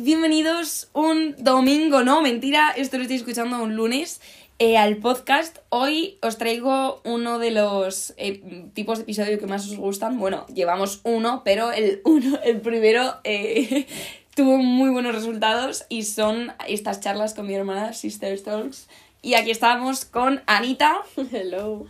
[0.00, 4.20] bienvenidos un domingo, no, mentira, esto lo estoy escuchando un lunes
[4.58, 5.58] eh, al podcast.
[5.68, 10.18] Hoy os traigo uno de los eh, tipos de episodio que más os gustan.
[10.18, 13.86] Bueno, llevamos uno, pero el, uno, el primero eh,
[14.34, 18.88] tuvo muy buenos resultados y son estas charlas con mi hermana Sister Talks.
[19.22, 21.02] Y aquí estamos con Anita.
[21.32, 21.86] Hello.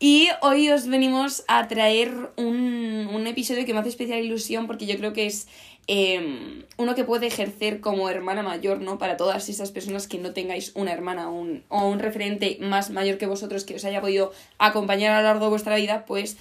[0.00, 4.86] Y hoy os venimos a traer un, un episodio que me hace especial ilusión porque
[4.86, 5.46] yo creo que es
[5.88, 8.98] eh, uno que puede ejercer como hermana mayor, ¿no?
[8.98, 13.18] Para todas esas personas que no tengáis una hermana un, o un referente más mayor
[13.18, 16.36] que vosotros que os haya podido acompañar a lo largo de vuestra vida, pues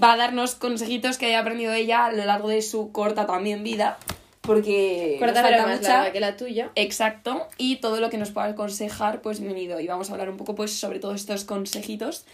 [0.00, 3.62] va a darnos consejitos que haya aprendido ella a lo largo de su corta también
[3.64, 3.98] vida.
[4.42, 6.70] Porque Corta nos falta más mucha- larga que la tuya.
[6.76, 9.80] Exacto, y todo lo que nos pueda aconsejar, pues bienvenido.
[9.80, 12.24] Y vamos a hablar un poco pues sobre todos estos consejitos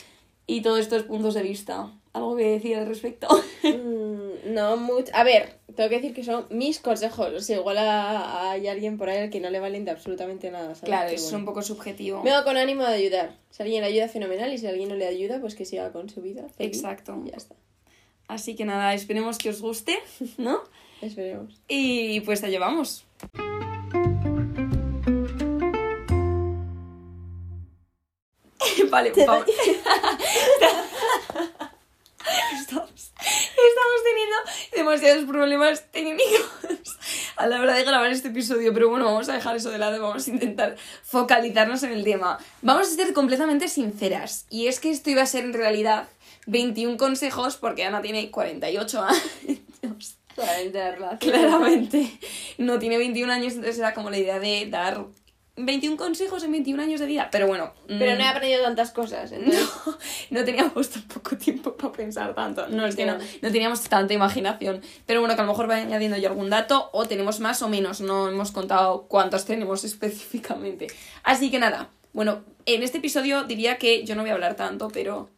[0.47, 1.89] y todos estos puntos de vista.
[2.13, 3.29] ¿Algo que decir al respecto?
[3.63, 5.13] Mm, no mucho.
[5.15, 7.33] A ver, tengo que decir que son mis consejos.
[7.35, 10.51] O sea, igual a- hay alguien por ahí al que no le valen de absolutamente
[10.51, 10.75] nada.
[10.75, 10.81] ¿sabes?
[10.83, 11.39] claro, es bueno.
[11.39, 12.23] un poco subjetivo.
[12.23, 13.37] Vengo con ánimo de ayudar.
[13.51, 14.53] Si alguien le ayuda, fenomenal.
[14.53, 16.49] Y si alguien no le ayuda, pues que siga con su vida.
[16.57, 16.77] feliz.
[16.77, 17.21] Exacto.
[17.27, 17.55] Y ya está.
[18.29, 19.99] Así que nada, esperemos que os guste,
[20.39, 20.61] ¿no?
[21.03, 21.61] Esperemos.
[21.69, 23.05] Y pues allá vamos.
[28.91, 29.13] vale,
[34.03, 34.37] teniendo
[34.77, 36.99] demasiados problemas técnicos
[37.37, 39.97] a la hora de grabar este episodio, pero bueno, vamos a dejar eso de lado
[39.97, 42.39] y vamos a intentar focalizarnos en el tema.
[42.63, 46.09] Vamos a ser completamente sinceras, y es que esto iba a ser en realidad
[46.47, 50.19] 21 consejos porque Ana tiene 48 años.
[51.19, 52.19] Claramente
[52.59, 55.05] no tiene 21 años, entonces era como la idea de dar
[55.57, 57.29] 21 consejos en 21 años de vida.
[57.31, 59.33] Pero bueno, Pero mm, no he aprendido tantas cosas.
[59.33, 59.69] Entonces...
[59.85, 59.99] no,
[60.31, 62.67] no teníamos tampoco tiempo para pensar tanto.
[62.69, 64.81] No, es que no, no teníamos tanta imaginación.
[65.07, 67.69] Pero bueno, que a lo mejor va añadiendo yo algún dato o tenemos más o
[67.69, 68.01] menos.
[68.01, 70.87] No hemos contado cuántos tenemos específicamente.
[71.23, 74.89] Así que nada, bueno, en este episodio diría que yo no voy a hablar tanto,
[74.89, 75.29] pero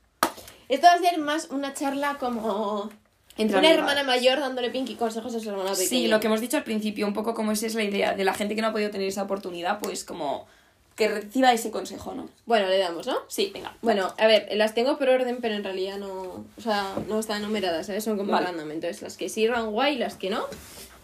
[0.69, 2.91] Esto va a ser más una charla como.
[3.37, 3.79] Entre una amigas.
[3.79, 5.89] hermana mayor dándole pinky consejos a su hermana pequeña.
[5.89, 8.25] Sí, lo que hemos dicho al principio, un poco como esa es la idea de
[8.25, 10.47] la gente que no ha podido tener esa oportunidad, pues como
[10.95, 12.29] que reciba ese consejo, ¿no?
[12.47, 13.17] Bueno, le damos, ¿no?
[13.27, 13.77] Sí, venga.
[13.83, 16.45] Bueno, a ver, las tengo por orden, pero en realidad no.
[16.57, 18.05] O sea, no están numeradas, ¿sabes?
[18.05, 18.47] Son como Vale.
[18.47, 18.71] random.
[18.71, 20.45] Entonces, las que sirvan guay, las que no,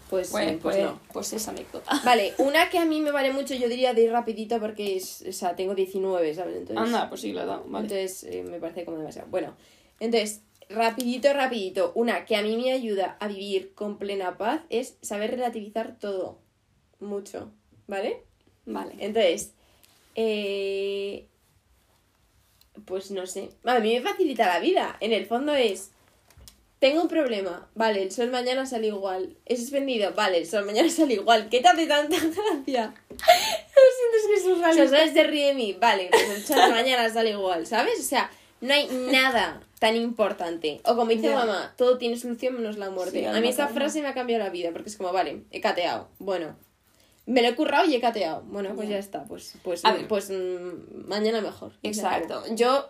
[0.09, 0.99] pues, Pues, eh, pues pues, no.
[1.11, 1.91] pues esa anécdota.
[2.05, 5.25] Vale, una que a mí me vale mucho, yo diría de ir rapidito porque es.
[5.27, 6.55] O sea, tengo 19, ¿sabes?
[6.55, 7.87] Entonces, Anda, pues sí, he dado, vale.
[7.87, 9.27] entonces eh, me parece como demasiado.
[9.29, 9.53] Bueno,
[9.99, 10.39] entonces,
[10.73, 11.91] rapidito, rapidito.
[11.95, 16.39] Una que a mí me ayuda a vivir con plena paz es saber relativizar todo.
[16.99, 17.51] Mucho,
[17.87, 18.23] ¿vale?
[18.65, 18.93] Vale.
[18.99, 19.53] Entonces,
[20.15, 21.27] eh,
[22.85, 23.49] pues no sé.
[23.63, 24.97] A mí me facilita la vida.
[24.99, 25.91] En el fondo es,
[26.79, 27.69] tengo un problema.
[27.75, 29.37] Vale, el sol mañana sale igual.
[29.45, 30.13] Es suspendido.
[30.13, 31.49] Vale, el sol mañana sale igual.
[31.49, 32.93] ¿Qué te hace tanta gracia?
[33.09, 35.13] sientes que es O sea, ¿sabes?
[35.13, 35.77] Se ríe de mí.
[35.79, 37.99] Vale, pues el sol mañana sale igual, ¿sabes?
[37.99, 40.81] O sea, no hay nada tan importante.
[40.85, 43.19] O como dice mamá, todo tiene solución menos la muerte.
[43.19, 45.59] Sí, a mí esa frase me ha cambiado la vida porque es como, vale, he
[45.59, 46.07] cateado.
[46.19, 46.55] Bueno,
[47.25, 48.43] me lo he currado y he cateado.
[48.43, 48.95] Bueno, pues Ya.
[48.95, 49.23] ya está.
[49.25, 50.07] Pues, pues, A ver.
[50.07, 51.73] pues mm, mañana mejor.
[51.83, 52.43] Exacto.
[52.55, 52.89] Yo,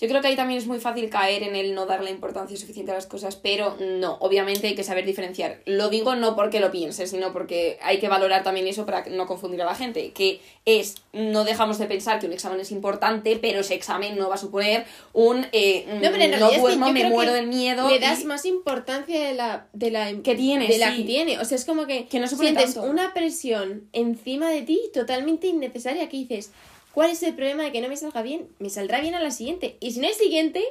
[0.00, 2.56] yo creo que ahí también es muy fácil caer en el no dar la importancia
[2.56, 5.60] suficiente a las cosas, pero no, obviamente hay que saber diferenciar.
[5.66, 9.26] Lo digo no porque lo piense, sino porque hay que valorar también eso para no
[9.26, 13.38] confundir a la gente, que es, no dejamos de pensar que un examen es importante,
[13.40, 16.86] pero ese examen no va a suponer un, eh, No, pero en es que duermo,
[16.86, 17.88] yo me muero del miedo.
[17.88, 21.38] Le y- das más importancia de la, de la Que tiene, de la que tiene.
[21.40, 22.88] O sea, es como que, Que no sientes tanto.
[22.88, 26.52] una presión encima de ti totalmente innecesaria que dices,
[26.92, 28.48] ¿cuál es el problema de que no me salga bien?
[28.58, 29.76] Me saldrá bien a la siguiente.
[29.80, 30.62] Y si no es siguiente,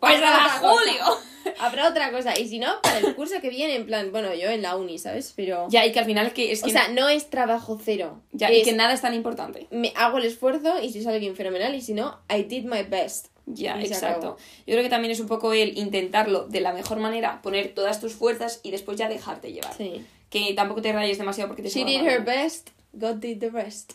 [0.00, 0.74] Pues habrá a otra cosa.
[0.74, 1.18] Julio.
[1.58, 2.38] Habrá otra cosa.
[2.38, 4.98] Y si no, para el curso que viene, en plan, bueno, yo en la uni,
[4.98, 5.32] ¿sabes?
[5.34, 5.66] Pero...
[5.70, 8.20] Ya, y que al final que es que, o sea, no es trabajo cero.
[8.32, 9.66] ya, y Es, que nada es tan importante.
[9.70, 11.74] me hago el esfuerzo y si sale bien, fenomenal.
[11.74, 13.26] Y si no, I did my best.
[13.46, 14.36] Ya, Y exacto.
[14.66, 18.00] Yo creo que también es un poco el intentarlo de la mejor manera, poner todas
[18.00, 19.74] tus fuerzas y después ya dejarte llevar.
[19.76, 20.04] Sí.
[20.30, 22.08] Que tampoco te rayes demasiado porque te She did mal.
[22.08, 23.94] her best, God did the rest.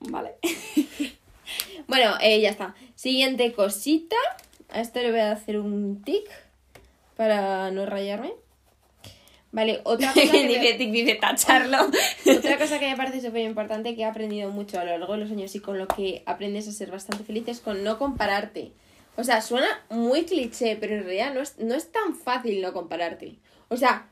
[0.00, 0.36] Vale.
[1.86, 2.74] Bueno, eh, ya está.
[2.94, 4.16] Siguiente cosita.
[4.68, 6.28] A esto le voy a hacer un tic
[7.16, 8.34] para no rayarme.
[9.50, 11.78] Vale, otra cosa que dice, me, dice tacharlo.
[12.38, 15.20] otra cosa que me parece súper importante que he aprendido mucho a lo largo de
[15.20, 18.72] los años y con lo que aprendes a ser bastante feliz es con no compararte.
[19.16, 22.72] O sea, suena muy cliché, pero en realidad no es, no es tan fácil no
[22.72, 23.36] compararte.
[23.68, 24.06] O sea,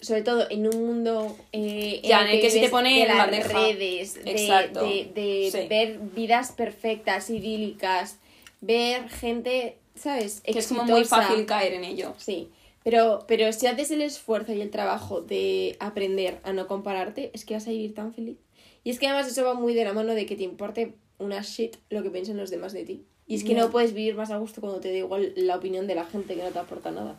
[0.00, 3.08] sobre todo en un mundo eh, Ya, en el que se te pone de en
[3.08, 3.48] las bandeja.
[3.48, 5.66] redes, de, de, de Sí.
[5.68, 8.18] ver vidas perfectas, idílicas,
[8.60, 10.40] ver gente, ¿sabes?
[10.40, 12.14] Que es como muy fácil caer en ello.
[12.18, 12.48] Sí.
[12.84, 17.44] Pero, pero si haces el esfuerzo y el trabajo de aprender a no compararte, es
[17.44, 18.38] que vas a vivir tan feliz.
[18.84, 21.40] Y es que además eso va muy de la mano de que te importe una
[21.42, 23.04] shit lo que piensen los demás de ti.
[23.28, 23.60] Y es que Ya.
[23.60, 26.34] no puedes vivir más a gusto cuando te da igual la opinión de la gente
[26.34, 27.16] que no te aporta nada.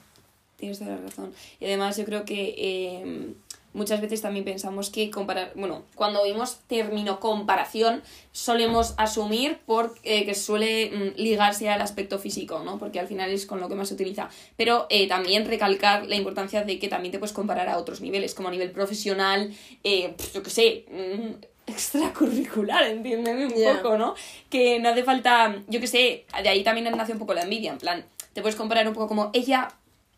[0.63, 1.33] Tienes toda la razón.
[1.59, 3.33] Y además yo creo que eh,
[3.73, 8.01] muchas veces también pensamos que comparar, bueno, cuando oímos término comparación
[8.31, 12.79] solemos asumir por, eh, que suele mm, ligarse al aspecto físico, ¿no?
[12.79, 14.29] Porque al final es con lo que más se utiliza.
[14.55, 18.33] Pero eh, también recalcar la importancia de que también te puedes comparar a otros niveles,
[18.33, 24.15] como a nivel profesional, eh, yo qué sé, mm, extracurricular, entiéndeme un poco, ¿no?
[24.49, 27.73] Que no hace falta, yo qué sé, de ahí también nace un poco la envidia,
[27.73, 29.69] en plan, te puedes comparar un poco como ella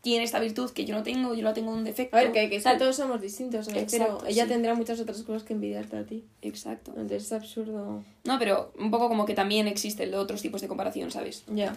[0.06, 2.16] tiene esta virtud que yo no tengo, yo la tengo un defecto.
[2.16, 3.76] A ver, que, que todos somos distintos, ¿no?
[3.76, 4.50] Exacto, pero ella sí.
[4.50, 6.24] tendrá muchas otras cosas que envidiarte a ti.
[6.42, 6.92] Exacto.
[6.92, 8.04] Entonces es absurdo.
[8.22, 11.42] No, pero un poco como que también existen otros tipos de comparación, ¿sabes?
[11.52, 11.74] Ya.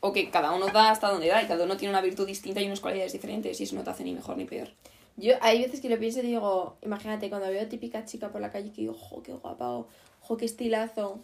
[0.00, 2.62] O que cada uno da hasta donde da y cada uno tiene una virtud distinta
[2.62, 4.70] y unas cualidades diferentes y eso no te hace ni mejor ni peor.
[5.18, 8.50] Yo hay veces que lo pienso y digo, imagínate, cuando veo típica chica por la
[8.50, 9.88] calle que digo, jo, qué guapa o
[10.20, 11.20] jo, qué estilazo.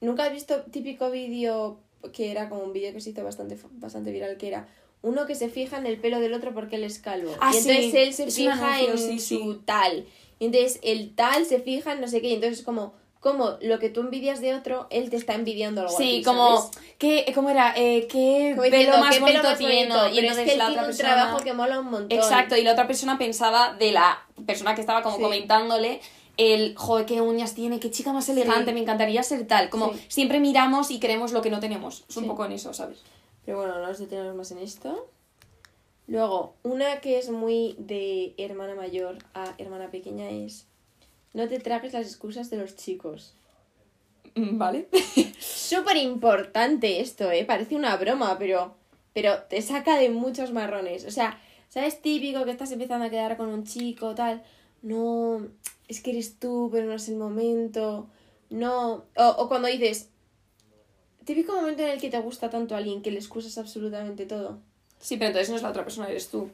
[0.00, 1.80] ¿Nunca has visto típico vídeo
[2.12, 4.68] que era como un vídeo que se hizo bastante, bastante viral, que era
[5.02, 7.34] uno que se fija en el pelo del otro porque él es calvo?
[7.40, 9.60] Ah, y entonces sí, él se es fija en sí, su sí.
[9.64, 10.06] tal.
[10.38, 12.28] Y entonces el tal se fija en no sé qué.
[12.28, 15.82] Y entonces es como, como lo que tú envidias de otro, él te está envidiando
[15.82, 16.70] algo Sí, como.
[16.98, 17.74] ¿qué, ¿cómo era?
[17.76, 19.74] Eh, ¿Qué Como pelo diciendo, más "Qué bonito pelo más tiene?
[19.88, 21.14] bonito", y pero es entonces que él la tiene otra un persona...
[21.14, 22.18] trabajo que mola un montón.
[22.18, 26.00] Exacto, y la otra persona pensaba de la persona que estaba como comentándole
[26.38, 28.72] el, joder, qué uñas tiene, qué chica más elegante, Sí.
[28.74, 29.68] me encantaría ser tal.
[29.68, 30.00] Como Sí.
[30.08, 32.04] siempre miramos y queremos lo que no tenemos.
[32.08, 33.02] Es un poco en eso, ¿sabes?
[33.50, 35.08] Pero bueno, no nos detenemos más en esto.
[36.06, 40.66] Luego, una que es muy de hermana mayor a hermana pequeña es
[41.34, 43.34] no te tragues las excusas de los chicos.
[44.36, 44.88] Mm, Vale.
[45.40, 47.44] Súper importante esto, ¿eh?
[47.44, 48.76] Parece una broma, pero,
[49.14, 51.04] pero te saca de muchos marrones.
[51.04, 51.36] O sea,
[51.70, 52.00] ¿sabes?
[52.00, 54.44] Típico que estás empezando a quedar con un chico, tal.
[54.82, 55.44] No,
[55.88, 58.06] es que eres tú, pero no es el momento.
[58.48, 59.06] No.
[59.16, 60.09] O, o cuando dices,
[61.24, 64.58] típico momento en el que te gusta tanto a alguien que le excusas absolutamente todo.
[64.98, 66.50] Sí, pero entonces no es la otra persona, eres tú.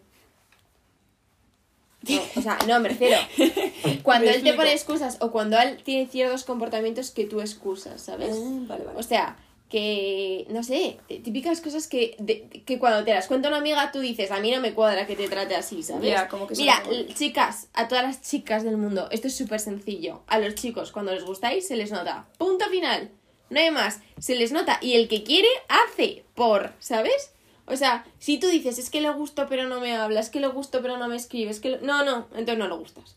[2.09, 3.17] No, o sea, no, me refiero.
[4.05, 8.01] Cuando Me él te pone excusas o cuando él tiene ciertos comportamientos que tú excusas,
[8.01, 8.37] ¿sabes?
[8.39, 8.99] Mm, vale, vale.
[8.99, 9.37] O sea,
[9.69, 13.99] que, no sé, típicas cosas que, de- que cuando te las cuenta una amiga tú
[13.99, 16.09] dices, a mí no me cuadra que te trate así, ¿sabes?
[16.09, 16.81] Ya, como que Mira,
[17.15, 20.23] chicas, a todas las chicas del mundo, esto es súper sencillo.
[20.29, 22.29] A los chicos, cuando les gustáis, se les nota.
[22.39, 23.11] Punto final.
[23.51, 24.01] No hay más.
[24.19, 24.79] Se les nota.
[24.83, 27.33] Y el que quiere, hace por, ¿sabes?
[27.67, 30.41] O sea, si tú dices, es que le gusto pero no me habla, es que
[30.41, 31.71] le gusto pero no me escribe, es que...
[31.71, 31.81] le-".
[31.81, 33.17] No, no, entonces no le gustas.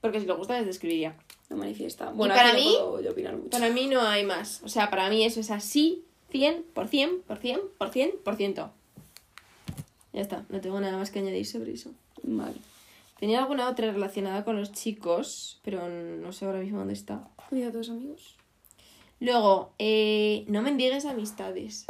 [0.00, 1.14] Porque si le gustas, te escribiría.
[1.50, 2.10] No manifiesta.
[2.10, 3.50] Bueno, para no mí- puedo yo opinar mucho.
[3.50, 4.60] Para mí no hay más.
[4.64, 8.36] O sea, para mí eso es así, 100, por 100, por 100, por 100, por
[8.36, 8.70] ciento.
[10.12, 11.90] Ya está, no tengo nada más que añadir sobre eso.
[12.22, 12.56] Vale.
[13.20, 17.28] Tenía alguna otra relacionada con los chicos, pero no sé ahora mismo dónde está.
[17.48, 18.36] Cuida a tus amigos.
[19.22, 21.86] Luego, eh, no mendigues amistades.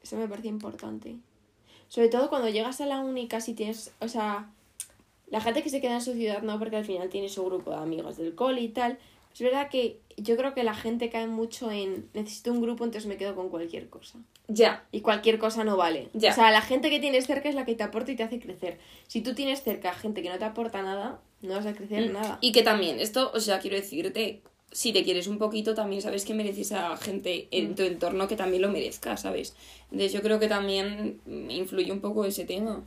[0.00, 1.16] Eso me parece importante.
[1.88, 4.52] Sobre todo cuando llegas a la uni casi tienes, o sea,
[5.26, 7.72] la gente que se queda en su ciudad no, porque al final tiene su grupo
[7.72, 8.96] de amigos del cole y tal.
[9.34, 13.08] Es verdad que yo creo que la gente cae mucho en necesito un grupo, entonces
[13.08, 14.20] me quedo con cualquier cosa.
[14.46, 14.86] Ya.
[14.92, 16.10] Y cualquier cosa no vale.
[16.12, 16.30] Ya.
[16.30, 18.38] O sea, la gente que tienes cerca es la que te aporta y te hace
[18.38, 18.78] crecer.
[19.08, 22.36] Si tú tienes cerca gente que no te aporta nada, no vas a crecer nada.
[22.36, 22.38] Mm.
[22.40, 26.24] Y que también, esto, o sea, quiero decirte, si te quieres un poquito, también sabes
[26.24, 27.56] que mereces a gente Mm.
[27.56, 29.54] en tu entorno que también lo merezca, ¿sabes?
[29.90, 32.84] Entonces yo creo que también mm, influye un poco ese tema.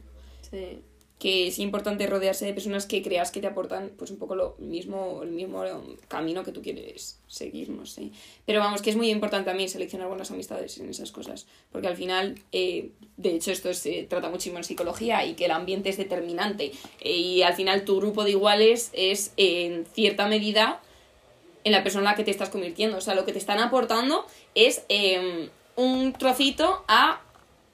[0.49, 0.79] Sí.
[1.17, 4.55] Que es importante rodearse de personas que creas que te aportan pues un poco lo
[4.57, 5.63] mismo, el mismo
[6.07, 8.09] camino que tú quieres seguir, no sé.
[8.47, 11.45] Pero vamos, que es muy importante también seleccionar buenas amistades en esas cosas.
[11.71, 15.51] Porque al final, eh, de hecho, esto se trata muchísimo en psicología y que el
[15.51, 16.71] ambiente es determinante.
[17.01, 20.81] Eh, y al final tu grupo de iguales es en cierta medida
[21.63, 22.97] en la persona en la que te estás convirtiendo.
[22.97, 24.25] O sea, lo que te están aportando
[24.55, 27.21] es eh, un trocito a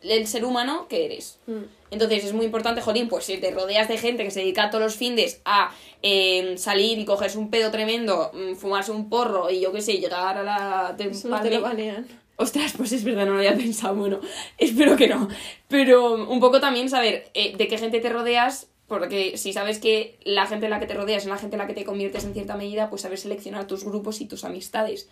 [0.01, 1.39] el ser humano que eres.
[1.47, 1.63] Mm.
[1.89, 4.83] Entonces es muy importante, Jolín, pues si te rodeas de gente que se dedica todos
[4.83, 5.71] los fines a
[6.03, 9.97] eh, salir y cogerse un pedo tremendo, mm, fumarse un porro y yo qué sé,
[9.97, 10.95] llegar a la...
[10.99, 12.07] Eso no te lo banean.
[12.35, 13.95] Ostras, pues es verdad, no lo había pensado.
[13.95, 14.19] Bueno,
[14.57, 15.27] espero que no.
[15.67, 20.17] Pero un poco también saber eh, de qué gente te rodeas, porque si sabes que
[20.23, 22.23] la gente en la que te rodeas es la gente en la que te conviertes
[22.23, 25.09] en cierta medida, pues saber seleccionar tus grupos y tus amistades.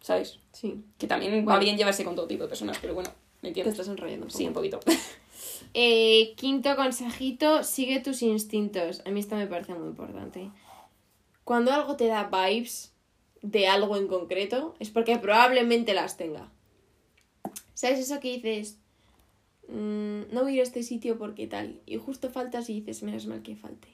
[0.00, 0.38] ¿Sabes?
[0.52, 0.82] Sí.
[0.98, 3.72] Que también va bien llevarse con todo tipo de personas, pero bueno, ¿me Te entiendes?
[3.74, 4.80] estás enrollando un Sí, un poquito.
[5.72, 9.02] Eh, quinto consejito, sigue tus instintos.
[9.06, 10.50] A mí esto me parece muy importante.
[11.44, 12.92] Cuando algo te da vibes
[13.40, 16.50] de algo en concreto, es porque probablemente las tenga.
[17.74, 18.79] ¿Sabes eso que dices?
[19.70, 21.80] Mm, no voy a ir a este sitio porque tal.
[21.86, 23.88] Y justo faltas y dices, menos mal que falte.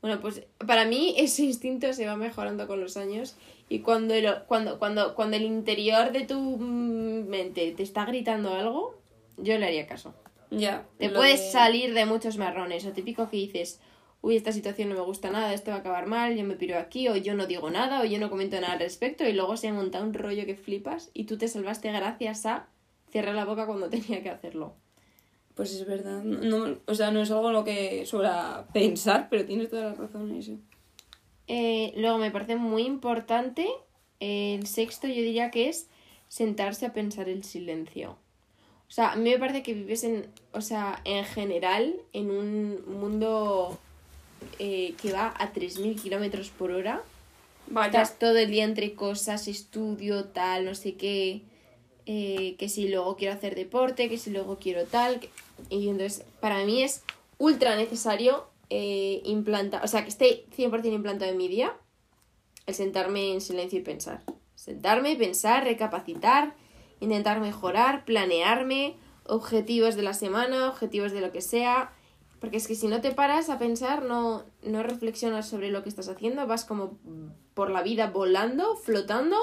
[0.00, 3.36] Bueno, pues para mí ese instinto se va mejorando con los años
[3.70, 8.52] y cuando el, cuando, cuando, cuando el interior de tu mm, mente te está gritando
[8.54, 9.00] algo,
[9.38, 10.14] yo le haría caso.
[10.50, 10.86] Ya.
[10.98, 12.84] Te puedes de- salir de muchos marrones.
[12.84, 13.80] O típico que dices,
[14.20, 16.78] uy, esta situación no me gusta nada, esto va a acabar mal, yo me piro
[16.78, 19.56] aquí, o yo no digo nada, o yo no comento nada al respecto, y luego
[19.56, 22.68] se monta un rollo que flipas y tú te salvaste gracias a
[23.10, 24.74] cerrar la boca cuando tenía que hacerlo.
[25.54, 26.22] Pues es verdad.
[26.24, 29.94] No, o sea, no es algo en lo que suela pensar, pero tienes toda la
[29.94, 30.52] razón en eso.
[31.46, 33.68] Eh, luego me parece muy importante,
[34.20, 35.88] eh, el sexto yo diría que es
[36.28, 38.16] sentarse a pensar el silencio.
[38.88, 42.84] O sea, a mí me parece que vives en, o sea, en general, en un
[42.86, 43.78] mundo
[44.58, 47.02] eh, que va a 3.000 kilómetros por hora.
[47.66, 47.86] Vaya.
[47.86, 51.42] Estás todo el día entre cosas, estudio, tal, no sé qué.
[52.06, 55.20] Eh, que si luego quiero hacer deporte, que si luego quiero tal.
[55.70, 57.02] Y entonces, para mí es
[57.38, 61.76] ultra necesario eh, implantar, o sea, que esté 100% implantado en mi día,
[62.66, 64.22] el sentarme en silencio y pensar.
[64.54, 66.54] Sentarme, pensar, recapacitar,
[67.00, 68.96] intentar mejorar, planearme,
[69.26, 71.92] objetivos de la semana, objetivos de lo que sea.
[72.40, 75.88] Porque es que si no te paras a pensar, no, no reflexionas sobre lo que
[75.88, 76.98] estás haciendo, vas como
[77.54, 79.36] por la vida volando, flotando,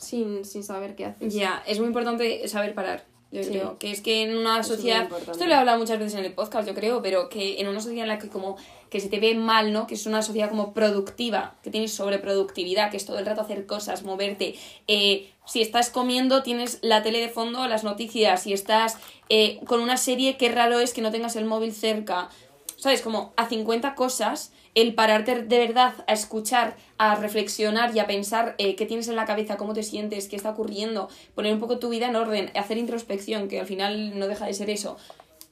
[0.00, 1.32] sin, sin saber qué haces.
[1.34, 3.04] Ya, es muy importante saber parar.
[3.32, 3.50] Yo Sí.
[3.50, 5.30] creo que es que en una Es sociedad, importante.
[5.30, 7.78] esto lo he hablado muchas veces en el podcast, yo creo, pero que en una
[7.80, 8.56] sociedad en la que como
[8.90, 9.86] que se te ve mal, ¿no?
[9.86, 13.66] Que es una sociedad como productiva, que tienes sobreproductividad, que es todo el rato hacer
[13.66, 14.56] cosas, moverte.
[14.88, 18.42] Eh, si estás comiendo, tienes la tele de fondo, las noticias.
[18.42, 22.30] Si estás eh, con una serie, qué raro es que no tengas el móvil cerca.
[22.78, 23.00] ¿Sabes?
[23.00, 28.54] Como a 50 cosas, el pararte de verdad a escuchar, a reflexionar y a pensar
[28.58, 31.78] eh, qué tienes en la cabeza, cómo te sientes, qué está ocurriendo, poner un poco
[31.78, 34.96] tu vida en orden, hacer introspección, que al final no deja de ser eso,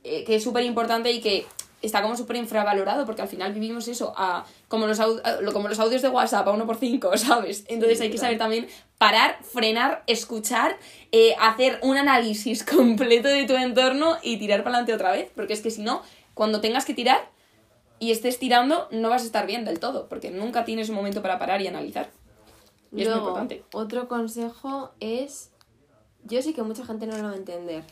[0.04, 1.46] eh, que es súper importante y que
[1.82, 5.06] está como súper infravalorado, porque al final vivimos eso, a, como, los a-
[5.52, 7.64] como los audios de WhatsApp, a uno por cinco, ¿sabes?
[7.68, 10.76] Entonces hay que saber también parar, frenar, escuchar,
[11.12, 15.52] eh, hacer un análisis completo de tu entorno y tirar para adelante otra vez, porque
[15.54, 16.02] es que si no,
[16.34, 17.30] cuando tengas que tirar
[17.98, 21.22] y estés tirando, no vas a estar bien del todo, porque nunca tienes un momento
[21.22, 22.10] para parar y analizar.
[22.92, 23.64] Y es muy importante.
[23.72, 25.50] Otro consejo es,
[26.24, 27.84] yo sé que mucha gente no lo va a entender.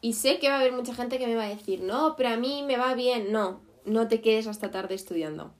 [0.00, 2.30] Y sé que va a haber mucha gente que me va a decir, no, pero
[2.30, 3.32] a mí me va bien.
[3.32, 5.52] No, no te quedes hasta tarde estudiando.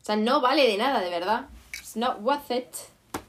[0.00, 1.48] O sea, no vale de nada, de verdad.
[1.78, 2.74] It's not worth it.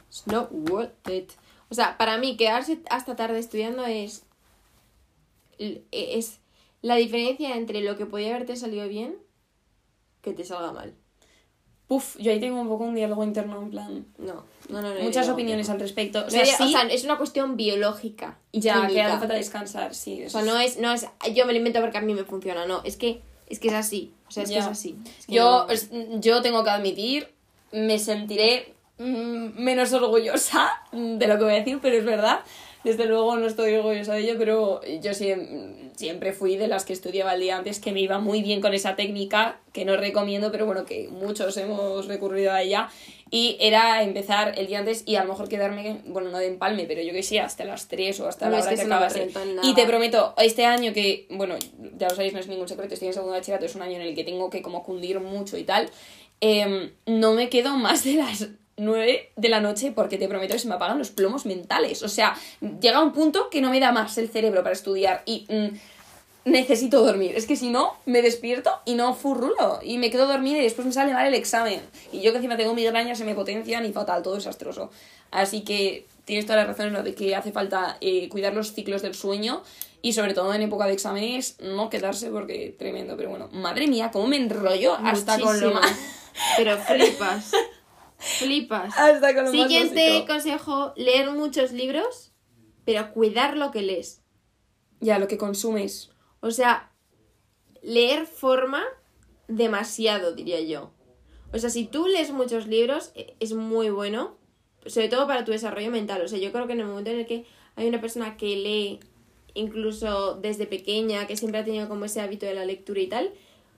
[0.07, 1.31] It's not worth it.
[1.69, 4.23] O sea, para mí quedarse hasta tarde estudiando es...
[5.91, 6.39] Es
[6.81, 9.15] la diferencia entre lo que podía haberte salido bien
[10.23, 10.95] que te salga mal.
[11.87, 14.05] Puf, yo ahí tengo un poco un diálogo interno en plan...
[14.17, 14.93] No, no, no.
[14.95, 15.73] no Muchas opiniones no.
[15.73, 16.23] al respecto.
[16.25, 18.39] O sea, sí, o sea, es una cuestión biológica.
[18.53, 19.07] ya, que química.
[19.09, 20.23] hace falta descansar, sí.
[20.25, 22.65] O sea, no es, no es yo me lo invento porque a mí me funciona,
[22.65, 24.13] no, es que es que es así.
[24.27, 24.55] O sea, es Ya.
[24.55, 24.97] que es así.
[25.19, 25.89] Es que Yo, es-
[26.21, 27.27] yo tengo que admitir,
[27.73, 32.39] me sentiré mm, menos orgullosa de lo que voy a decir, pero es verdad.
[32.83, 36.93] Desde luego no estoy orgullosa de ello, pero yo siem- siempre fui de las que
[36.93, 40.51] estudiaba el día antes, que me iba muy bien con esa técnica, que no recomiendo,
[40.51, 42.89] pero bueno, que muchos hemos recurrido a ella.
[43.31, 46.83] Y era empezar el día antes y a lo mejor quedarme, bueno, no de empalme,
[46.85, 48.87] pero yo que sé, hasta las 3 o hasta No, la es hora que que
[48.87, 49.19] no acabase.
[49.63, 51.55] Y te prometo, este año que, bueno,
[51.97, 54.01] ya lo sabéis, no es ningún secreto, estoy en segundo bachillerato, es un año en
[54.03, 55.89] el que tengo que como cundir mucho y tal,
[56.41, 60.59] em, no me quedo más de las 9 de la noche porque te prometo que
[60.59, 62.03] se me apagan los plomos mentales.
[62.03, 62.35] O sea,
[62.81, 67.03] llega un punto que no me da más el cerebro para estudiar y mm, necesito
[67.03, 67.33] dormir.
[67.35, 70.85] Es que si no, me despierto y no furrulo y me quedo dormida y después
[70.85, 71.81] me sale mal el examen.
[72.11, 74.89] Y yo que encima tengo migrañas se me potencian y fatal, todo desastroso.
[75.31, 78.73] Así que tienes toda la razón en lo de que hace falta eh, cuidar los
[78.73, 79.63] ciclos del sueño
[80.01, 83.15] y sobre todo en época de exámenes no quedarse porque tremendo.
[83.17, 85.95] Pero bueno, madre mía, cómo me enrollo hasta con lo más...
[86.57, 87.51] Pero flipas.
[88.39, 88.93] flipas.
[88.97, 92.31] Hasta con lo Siguiente consejo, leer muchos libros,
[92.85, 94.21] pero cuidar lo que lees.
[94.99, 96.09] Ya, lo que consumes.
[96.39, 96.91] O sea,
[97.81, 98.83] leer forma
[99.47, 100.91] demasiado, diría yo.
[101.51, 104.37] O sea, si tú lees muchos libros, e- es muy bueno,
[104.85, 106.21] sobre todo para tu desarrollo mental.
[106.21, 108.55] O sea, yo creo que en el momento en el que hay una persona que
[108.55, 108.99] lee
[109.53, 113.33] incluso desde pequeña, que siempre ha tenido como ese hábito de la lectura y tal,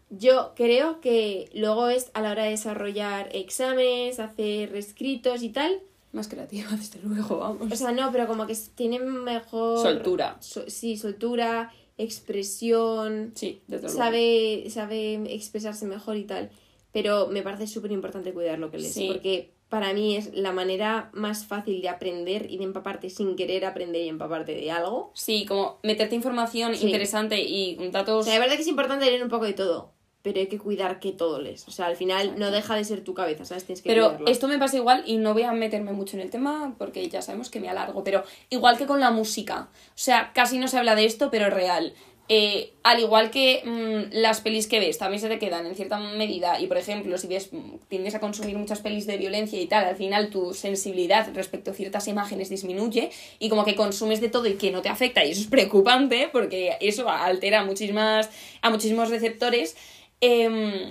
[0.09, 5.79] yo creo que luego es a la hora de desarrollar exámenes, hacer escritos y tal.
[6.13, 7.71] Más creativa, desde luego, vamos.
[7.71, 9.79] O sea, no, pero como que s- tiene mejor...
[9.81, 10.37] Soltura.
[10.39, 13.97] So- sí, soltura, expresión, Sí, desde luego.
[13.97, 16.49] sabe, sabe expresarse mejor y tal.
[16.91, 18.93] Pero me parece súper importante cuidar lo que lees.
[18.93, 19.07] Sí.
[19.11, 23.65] Porque para mí es la manera más fácil de aprender y de empaparte sin querer
[23.65, 25.11] aprender y empaparte de algo.
[25.13, 26.85] Sí, como meterte información Sí.
[26.85, 28.25] interesante y O datos...
[28.25, 29.91] sea, la verdad que es importante leer un poco de todo,
[30.25, 31.67] pero hay que cuidar que todo lees.
[31.67, 33.63] O sea, al final no deja de ser tu cabeza, ¿sabes?
[33.63, 36.31] Tienes que Pero esto me pasa igual y no voy a meterme mucho en el
[36.31, 39.69] tema porque ya sabemos que me alargo, pero igual que con la música.
[39.89, 41.93] O sea, casi no se habla de esto, pero es real.
[42.27, 45.99] Eh, al igual que mm, las pelis que ves también se te quedan en cierta
[45.99, 47.51] medida y por ejemplo si ves
[47.87, 51.75] tiendes a consumir muchas pelis de violencia y tal al final tu sensibilidad respecto a
[51.75, 55.29] ciertas imágenes disminuye y como que consumes de todo y que no te afecta y
[55.31, 58.31] eso es preocupante porque eso altera muchísimas
[58.63, 59.75] a muchísimos receptores
[60.21, 60.89] Em,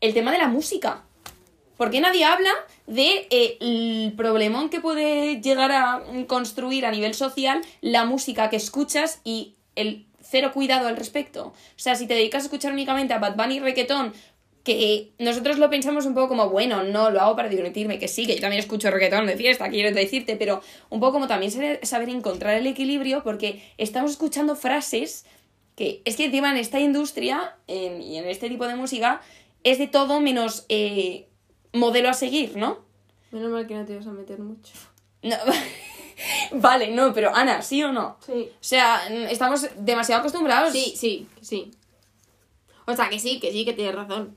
[0.00, 1.04] el tema de la música
[1.76, 2.52] ¿Por qué nadie habla
[2.86, 8.56] de eh, el problemón que puede llegar a construir a nivel social la música que
[8.56, 11.46] escuchas y el cero cuidado al respecto?
[11.46, 14.12] O sea, si te dedicas a escuchar únicamente a Bad Bunny y reggaetón,
[14.62, 18.24] que nosotros lo pensamos un poco como, bueno, no, lo hago para divertirme, que sí,
[18.24, 21.52] que yo también escucho reggaetón de fiesta, quiero decirte, pero un poco como también
[21.82, 25.26] saber encontrar el equilibrio porque estamos escuchando frases
[25.76, 29.20] que es que encima en esta industria en- y en este tipo de música
[29.64, 31.28] es de todo menos eh,
[31.72, 32.78] modelo a seguir, ¿no?
[33.32, 34.72] Menos mal que no te vas a meter mucho.
[35.22, 35.36] No.
[36.52, 38.16] vale, no, pero Ana, ¿sí o no?
[38.24, 38.32] Sí.
[38.52, 41.70] O sea, mm, estamos demasiado acostumbrados Sí, sí, sí.
[42.86, 44.36] O sea, que sí, que sí, que tienes razón.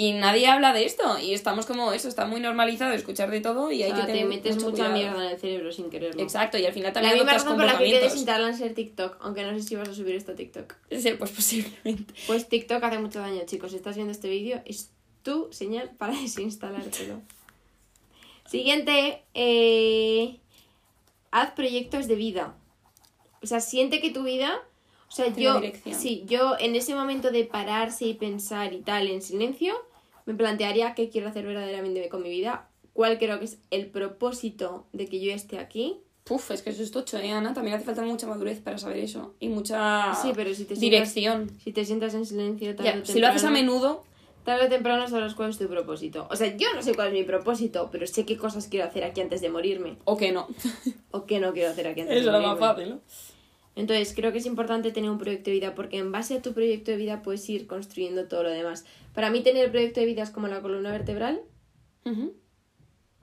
[0.00, 3.70] Y nadie habla de esto y estamos como eso, está muy normalizado escuchar de todo
[3.70, 4.94] y hay o sea, que te tener metes mucho mucha cuidado.
[4.94, 6.22] mierda en el cerebro sin quererlo.
[6.22, 8.12] Exacto, y al final La también misma adoptas razón por la que te comportamientos.
[8.12, 10.74] desinstalan ser TikTok, aunque no sé si vas a subir esto a TikTok.
[10.90, 12.14] Sí, pues posiblemente.
[12.26, 13.72] Pues TikTok hace mucho daño, chicos.
[13.72, 14.90] Si estás viendo este vídeo, es
[15.22, 17.20] tu señal para desinstalártelo.
[18.46, 20.38] Siguiente, eh,
[21.30, 22.54] haz proyectos de vida.
[23.42, 24.62] O sea, siente que tu vida,
[25.10, 25.60] o sea, yo,
[25.92, 29.74] sí, yo en ese momento de pararse y pensar y tal en silencio,
[30.26, 34.86] me plantearía qué quiero hacer verdaderamente con mi vida, cuál creo que es el propósito
[34.92, 36.00] de que yo esté aquí.
[36.24, 37.54] Puf, es que eso es tocho, ¿eh, Ana?
[37.54, 40.80] También hace falta mucha madurez para saber eso y mucha Sí, pero si te sientas-
[40.80, 41.50] dirección.
[41.64, 44.04] Si te sientas en silencio, tarde Ya, o si lo haces a menudo,
[44.44, 46.26] Tarde o temprano sabrás cuál es tu propósito.
[46.30, 49.04] O sea, yo no sé cuál es mi propósito, pero sé qué cosas quiero hacer
[49.04, 49.98] aquí antes de morirme.
[50.04, 50.48] o que no.
[51.10, 52.60] O qué no quiero hacer aquí antes Eso de es lo morirme.
[52.66, 53.00] más fácil, ¿no?
[53.80, 56.52] Entonces, creo que es importante tener un proyecto de vida porque en base a tu
[56.52, 58.84] proyecto de vida puedes ir construyendo todo lo demás.
[59.14, 61.40] Para mí, tener el proyecto de vida es como la columna vertebral
[62.04, 62.34] Ujú.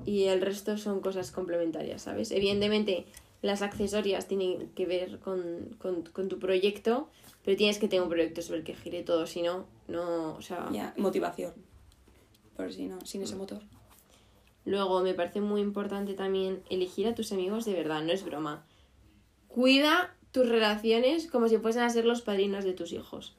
[0.04, 2.32] y el resto son cosas complementarias, ¿sabes?
[2.32, 3.06] Evidentemente,
[3.43, 7.08] las accesorias tienen que ver con, con, con tu proyecto,
[7.46, 10.41] pero tienes que tener un proyecto sobre el que gire todo, si no, no, o
[10.41, 10.67] sea...
[10.72, 11.54] Ya, motivación.
[12.56, 13.62] Por si no, sin ese motor.
[14.65, 18.65] Luego, me parece muy importante también elegir a tus amigos de verdad, no es broma.
[19.48, 23.34] Cuida tus relaciones como si fuesen a ser los padrinos de tus hijos.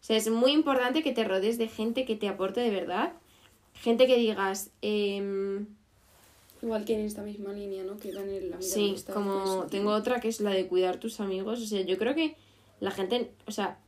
[0.00, 3.12] O sea, es muy importante que te rodees de gente que te aporte de verdad.
[3.74, 5.66] Gente que digas, em,
[6.60, 7.96] Igual que en esta misma línea, ¿no?
[7.98, 11.60] Que dan el la sí, como tengo otra que es la de cuidar tus amigos.
[11.60, 12.36] O sea, yo creo que
[12.80, 13.78] la gente, o sea,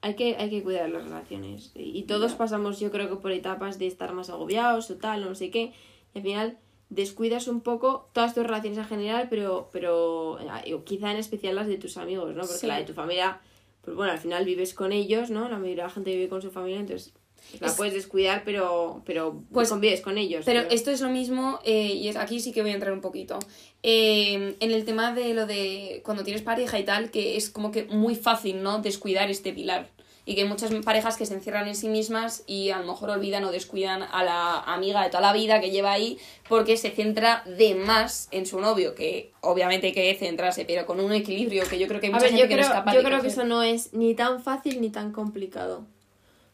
[0.00, 1.72] hay que, hay que cuidar las relaciones.
[1.74, 5.30] Y todos pasamos, yo creo que por etapas de estar más agobiados o tal, o
[5.30, 5.72] no sé qué.
[6.12, 6.58] Y al final
[6.94, 11.66] descuidas un poco todas tus relaciones en general, pero, pero eh, quizá en especial las
[11.66, 12.42] de tus amigos, ¿no?
[12.42, 12.66] Porque Sí.
[12.66, 13.40] la de tu familia,
[13.82, 15.48] pues bueno, al final vives con ellos, ¿no?
[15.48, 17.12] La mayoría de la gente vive con su familia, entonces
[17.50, 20.44] pues, la Es- puedes descuidar, pero, pero Pues- convives con ellos.
[20.46, 23.02] Pero esto es lo mismo, eh, y es, aquí sí que voy a entrar un
[23.02, 23.38] poquito.
[23.82, 27.70] Eh, en el tema de lo de cuando tienes pareja y tal, que es como
[27.70, 28.80] que muy fácil, ¿no?
[28.80, 29.90] Descuidar este pilar.
[30.26, 33.10] Y que hay muchas parejas que se encierran en sí mismas y a lo mejor
[33.10, 36.90] olvidan o descuidan a la amiga de toda la vida que lleva ahí porque se
[36.90, 41.64] centra de más en su novio, que obviamente hay que centrarse, pero con un equilibrio
[41.68, 42.92] que yo creo que hay A mucha ver, gente yo que no creo, es capaz
[42.92, 43.38] yo de creo que coger.
[43.38, 45.80] eso no es ni tan fácil ni tan complicado.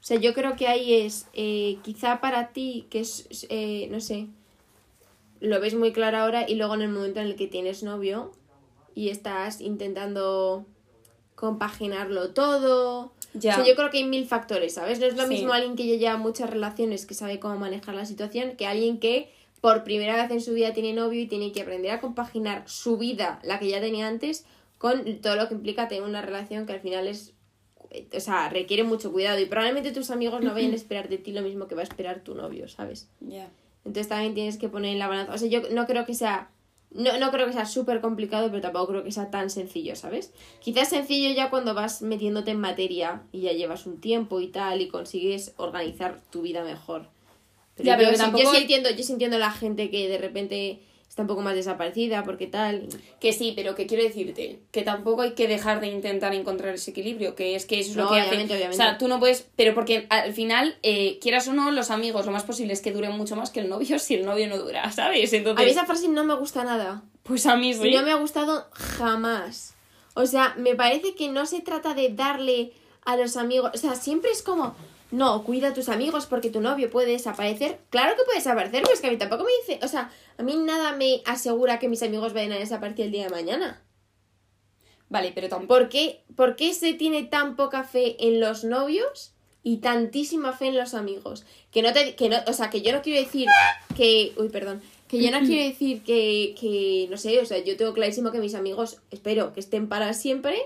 [0.01, 3.87] O sea, yo creo que ahí es, eh, quizá para ti, que es, es, eh,
[3.91, 4.27] no sé,
[5.39, 8.33] lo ves muy claro ahora y luego en el momento en el que tienes novio
[8.97, 10.65] y estás intentando
[11.37, 13.13] compaginarlo todo.
[13.35, 13.53] Ya.
[13.53, 14.99] O sea, yo creo que hay mil factores, ¿sabes?
[14.99, 15.35] No es lo Sí.
[15.35, 18.99] mismo alguien que ya lleva muchas relaciones, que sabe cómo manejar la situación, que alguien
[18.99, 22.65] que por primera vez en su vida tiene novio y tiene que aprender a compaginar
[22.67, 24.45] su vida, la que ya tenía antes,
[24.79, 27.35] con todo lo que implica tener una relación que al final es.
[27.91, 31.19] eh, O sea, requiere mucho cuidado y probablemente tus amigos no vayan a esperar de
[31.19, 33.09] ti lo mismo que va a esperar tu novio, ¿sabes?
[33.21, 33.49] Ya.
[33.85, 35.35] Entonces también tienes que poner en la balanza.
[35.35, 36.51] O sea, yo no creo que sea.
[36.93, 40.33] No, no creo que sea súper complicado, pero tampoco creo que sea tan sencillo, ¿sabes?
[40.61, 44.81] Quizás sencillo ya cuando vas metiéndote en materia y ya llevas un tiempo y tal
[44.81, 47.07] y consigues organizar tu vida mejor.
[47.77, 50.19] Pero Ya, yo, pero tampoco yo sí entiendo, yo sí entiendo la gente que de
[50.19, 52.87] repente está un poco más desaparecida porque tal.
[53.21, 56.93] Que sí, pero que quiero decirte, que tampoco hay que dejar de intentar encontrar ese
[56.93, 58.55] equilibrio, que es que eso es lo que obviamente, hace.
[58.55, 58.83] obviamente.
[58.83, 62.25] O sea, tú no puedes, pero porque al final, eh, quieras o no, los amigos,
[62.27, 64.57] lo más posible es que duren mucho más que el novio si el novio no
[64.57, 65.33] dura, ¿sabes?
[65.33, 67.03] Entonces, A mí esa frase no me gusta nada.
[67.25, 67.91] pues a mí sí.
[67.93, 69.75] No me ha gustado jamás.
[70.15, 72.73] O sea, me parece que no se trata de darle
[73.05, 73.73] a los amigos.
[73.75, 74.77] O sea, siempre es como.
[75.11, 77.79] No, cuida a tus amigos porque tu novio puede desaparecer.
[77.91, 79.85] Claro que puede desaparecer, pero es que a mí tampoco me dice.
[79.85, 83.25] O sea, a mí nada me asegura que mis amigos vayan a desaparecer el día
[83.25, 83.83] de mañana.
[85.09, 85.81] Vale, pero tampoco.
[85.81, 90.69] ¿Por qué, por qué se tiene tan poca fe en los novios y tantísima fe
[90.69, 91.45] en los amigos?
[91.73, 92.15] Que no te.
[92.15, 93.49] Que no, o sea, que yo no quiero decir
[93.97, 94.33] que.
[94.37, 94.81] Uy, perdón.
[95.09, 97.09] Que yo no quiero decir que, que.
[97.11, 100.57] No sé, o sea, yo tengo clarísimo que mis amigos espero que estén para siempre.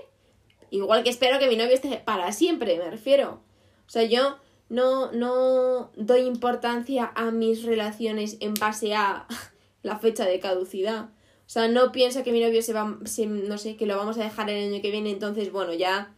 [0.69, 3.41] Igual que espero que mi novio esté para siempre, me refiero.
[3.87, 4.37] O sea, yo
[4.69, 9.27] no, no doy importancia a mis relaciones en base a
[9.83, 11.09] la fecha de caducidad.
[11.47, 14.17] O sea, no pienso que mi novio se va, se- no sé, que lo vamos
[14.17, 16.11] a dejar el año que viene, entonces, bueno, ya,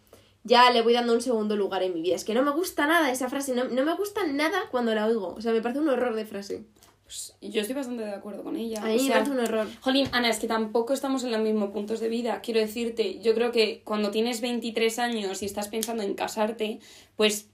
[0.43, 2.15] ya le voy dando un segundo lugar en mi vida.
[2.15, 5.05] Es que no me gusta nada esa frase, no, no me gusta nada cuando la
[5.05, 5.35] oigo.
[5.35, 6.63] O sea, me parece un horror de frase.
[7.03, 8.81] Pues, yo estoy bastante de acuerdo con ella.
[8.81, 9.67] A mí o me parece un horror.
[9.81, 12.39] Jolín, Ana, es que tampoco estamos en los mismos puntos de vida.
[12.41, 16.79] Quiero decirte, yo creo que cuando tienes 23 años y estás pensando en casarte,
[17.17, 17.49] pues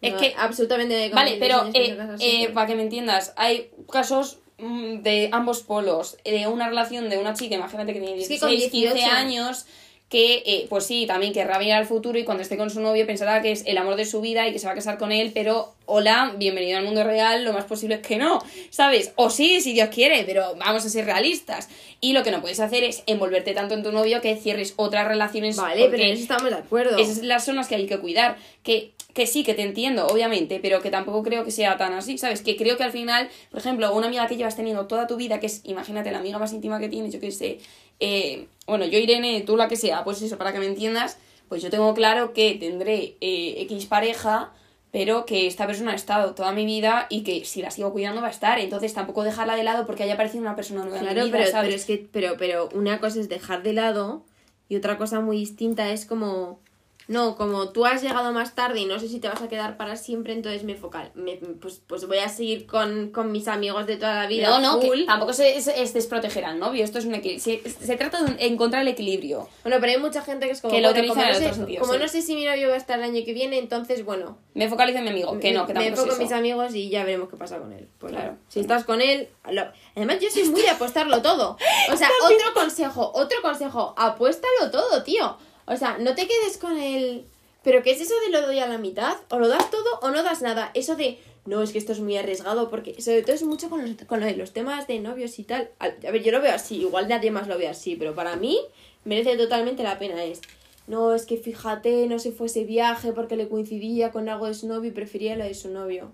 [0.00, 4.98] es No, que absolutamente Vale, pero eh, eh, para que me entiendas, hay casos mm,
[5.02, 8.40] de ambos polos, de una relación de una chica, imagínate que tiene Es que 16,
[8.40, 9.10] con 15 18.
[9.10, 9.66] años,
[10.08, 13.06] que eh, pues sí, también querrá venir al futuro y cuando esté con su novio
[13.06, 15.12] pensará que es el amor de su vida y que se va a casar con
[15.12, 19.12] él, pero hola, bienvenido al mundo real, lo más posible es que no, ¿sabes?
[19.16, 21.68] O sí, si Dios quiere, pero vamos a ser realistas.
[22.00, 25.06] Y lo que no puedes hacer es envolverte tanto en tu novio que cierres otras
[25.06, 25.56] relaciones.
[25.56, 26.96] Vale, pero en eso estamos de acuerdo.
[26.96, 28.38] esas son las zonas que hay que cuidar.
[28.62, 32.16] Que, que sí, que te entiendo, obviamente, pero que tampoco creo que sea tan así,
[32.18, 32.40] ¿sabes?
[32.40, 35.40] Que creo que al final, por ejemplo, una amiga que llevas teniendo toda tu vida,
[35.40, 37.58] que es, imagínate, la amiga más íntima que tienes, yo que sé,
[37.98, 41.62] eh, bueno, yo Irene, tú la que sea, pues eso, para que me entiendas, pues
[41.62, 44.52] yo tengo claro que tendré eh, X pareja,
[44.92, 48.20] pero que esta persona ha estado toda mi vida y que si la sigo cuidando
[48.22, 51.02] va a estar, entonces tampoco dejarla de lado porque haya aparecido una persona nueva en
[51.02, 51.66] Claro, mi vida, pero, ¿sabes?
[51.66, 54.22] pero es que, pero, pero una cosa es dejar de lado
[54.68, 56.60] y otra cosa muy distinta es como,
[57.08, 59.76] no, como tú has llegado más tarde y no sé si te vas a quedar
[59.76, 63.86] para siempre, entonces me focal, me, pues, pues voy a seguir con, con mis amigos
[63.86, 64.48] de toda la vida.
[64.48, 65.04] No, no, que full.
[65.06, 67.42] tampoco se, es, es desproteger al novio, esto es un equilibrio.
[67.42, 69.48] Se, se trata de encontrar el equilibrio.
[69.64, 71.54] Bueno, pero hay mucha gente que es como, Que lo bueno, como, en no, sé,
[71.54, 71.98] sentido, como sí.
[71.98, 74.68] no sé si mi novio va a estar el año que viene, entonces, bueno, Me
[74.68, 76.90] focalizo en mi amigo, que no, que me tampoco enfoco es en mis amigos y
[76.90, 77.88] ya veremos qué pasa con él.
[77.98, 78.26] Pues Claro.
[78.32, 78.38] claro.
[78.48, 81.56] Si estás con él, lo- además yo soy muy de apostarlo todo.
[81.92, 85.38] O sea, otro consejo, otro consejo, apuéstalo todo, tío.
[85.68, 87.24] O sea, no te quedes con él.
[87.62, 89.16] Pero ¿qué es eso de lo doy a la mitad?
[89.30, 90.70] O lo das todo o no das nada.
[90.74, 93.82] Eso de, no, es que esto es muy arriesgado porque sobre todo es mucho con
[93.82, 95.70] los, con los temas de novios y tal.
[95.78, 98.36] A, a ver, yo lo veo así, igual nadie más lo ve así, pero para
[98.36, 98.58] mí
[99.04, 100.24] merece totalmente la pena.
[100.24, 100.40] Es,
[100.86, 104.54] no, es que fíjate, no se fue ese viaje porque le coincidía con algo de
[104.54, 106.12] su novio y prefería lo de su novio.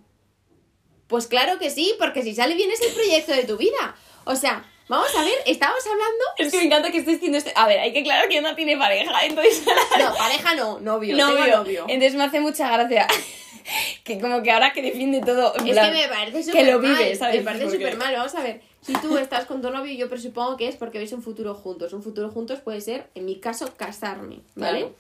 [1.07, 3.95] Pues claro que sí, porque si sale bien es el proyecto de tu vida.
[4.25, 6.25] O sea, vamos a ver, estamos hablando...
[6.39, 7.53] Es que me encanta que estés diciendo este.
[7.57, 9.63] A ver, hay que aclarar que no tiene pareja, entonces.
[9.99, 11.17] No, pareja no, novio.
[11.17, 11.43] novio.
[11.45, 11.85] tengo novio.
[11.89, 13.07] Entonces me hace mucha gracia.
[14.05, 15.55] que como que ahora que defiende todo.
[15.59, 17.15] en Es plan, que me parece que súper lo vive.
[17.17, 17.37] ¿sabes?
[17.37, 18.15] Me parece súper mal.
[18.15, 18.61] Vamos a ver.
[18.83, 21.93] Si tú estás con tu novio, yo presupongo que es porque veis un futuro juntos.
[21.95, 24.81] Un futuro juntos puede ser, en mi caso, casarme, ¿vale?
[24.81, 24.95] Claro.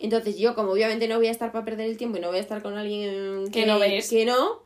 [0.00, 2.38] Entonces yo, como obviamente no voy a estar para perder el tiempo y no voy
[2.38, 4.08] a estar con alguien Que no ves.
[4.08, 4.62] que no,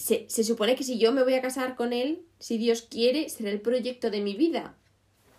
[0.00, 3.28] se, se supone que si yo me voy a casar con él, si Dios quiere,
[3.28, 4.74] será el proyecto de mi vida.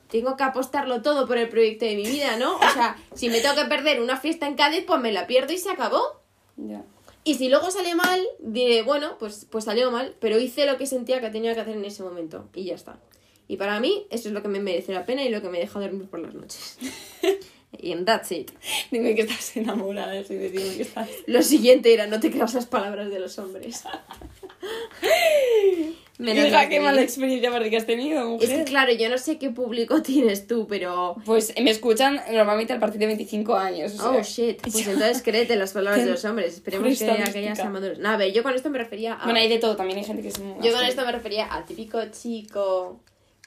[0.09, 2.55] Tengo que apostarlo todo por el proyecto de mi vida, ¿no?
[2.55, 5.53] O sea, si me tengo que perder una fiesta en Cádiz, pues me la pierdo
[5.53, 6.21] y se acabó.
[6.57, 6.83] Ya.
[7.23, 10.85] Y si luego sale mal, diré, bueno, pues, pues salió mal, pero hice lo que
[10.85, 12.99] sentía que tenía que hacer en ese momento y ya está.
[13.47, 15.59] Y para mí, eso es lo que me merece la pena y lo que me
[15.59, 16.77] deja dormir por las noches.
[17.77, 18.51] y en that's it.
[18.91, 21.09] Dime que estás enamorada, que estás.
[21.27, 23.83] Lo siguiente era, no te creas las palabras de los hombres.
[26.21, 28.47] Menos Hija, qué mala experiencia parece que has tenido, mujer.
[28.47, 31.15] Es que claro, yo no sé qué público tienes tú, pero...
[31.25, 33.93] Pues me escuchan normalmente al partir de 25 años.
[33.93, 34.61] o sea, Oh, shit.
[34.61, 36.53] Pues entonces créete las palabras de los hombres.
[36.53, 37.97] Esperemos que aquellas sean maduras.
[37.97, 39.23] No, a ver, yo con esto me refería a...
[39.23, 40.63] Bueno, hay de todo, también hay gente que es muy.
[40.63, 42.99] Yo con esto me refería al típico chico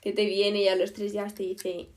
[0.03, 1.89] que te viene y a los tres días te dice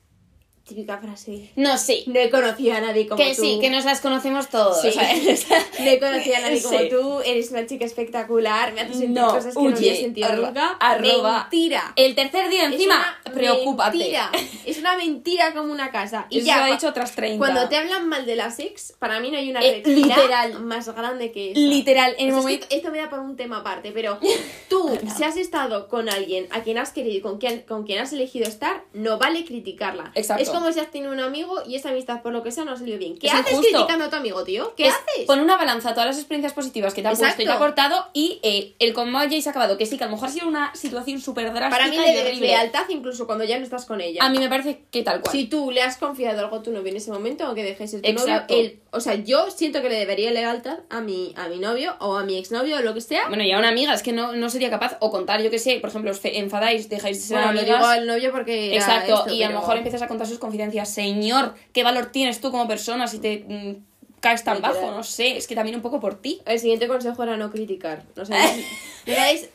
[0.67, 1.49] típica frase.
[1.56, 2.03] No, sí.
[2.08, 3.41] No he conocido a nadie como Que tú.
[3.41, 4.82] sí, que nos las conocemos todos.
[4.82, 4.91] Sí.
[4.91, 5.47] ¿sabes?
[5.80, 6.89] No he conocido a nadie como Sí.
[6.89, 10.27] tú, eres una chica espectacular, me haces sentir No, cosas que no había huye, sentido
[10.27, 10.77] arroba- nunca.
[10.80, 11.93] arroba- Mentira.
[11.95, 13.97] El tercer día encima, preocúpate.
[13.97, 14.32] Mentira.
[14.65, 16.25] Es una mentira como una casa.
[16.30, 17.38] Y Eso ya, lo ha dicho otras 30.
[17.38, 20.60] Cuando te hablan mal de las ex, para mí no hay una Eh, literal.
[20.62, 21.60] más grande que esa.
[21.60, 22.67] Literal, en el O sea, es momento...
[22.67, 24.19] que esto me da para un tema aparte, pero
[24.69, 27.99] tú, si has estado con alguien a quien has querido y con quien, con quien
[27.99, 30.12] has elegido estar, no vale criticarla.
[30.15, 30.43] Exacto.
[30.43, 32.72] Es como si has tenido un amigo y esa amistad, por lo que sea, no
[32.72, 33.17] ha salido bien.
[33.17, 33.72] ¿Qué Es haces injusto.
[33.74, 34.74] criticando a tu amigo, tío?
[34.76, 35.26] ¿Qué es haces?
[35.26, 37.63] Pon una balanza todas las experiencias positivas que te han puesto y te ha Exacto.
[37.63, 39.78] aportado y eh, el cómo hayáis acabado.
[39.78, 42.22] Que sí, que a lo mejor ha sido una situación súper drástica Para mí le
[42.22, 42.48] horrible.
[42.48, 44.24] lealtad incluso cuando ya no estás con ella.
[44.24, 45.32] A mí me parece que tal cual.
[45.32, 48.02] Si tú le has confiado algo a tu novio en ese momento, aunque dejes ser
[48.02, 48.54] tu Exacto.
[48.54, 51.96] novio, él, o sea, yo siento que le debería lealtad a mi, a mi novio
[52.00, 53.28] o a mi exnovio o lo que sea.
[53.28, 55.60] Bueno, y a una amiga, es que no, no sería capaz, o contar, yo que
[55.60, 57.78] sé, por ejemplo, os enfadáis, dejáis de ser Bueno, lo amigas.
[57.80, 58.76] digo al novio porque.
[58.76, 60.89] Exacto, esto, y a lo mejor empiezas a contar sus confidencias.
[60.89, 63.83] Señor, ¿qué valor tienes tú como persona si te mm,
[64.19, 64.75] caes tan Literal.
[64.75, 64.91] bajo?
[64.91, 66.41] No sé, es que también un poco por ti.
[66.45, 68.03] El siguiente consejo era no criticar.
[68.15, 68.65] No sabéis.
[69.05, 69.49] no sabéis.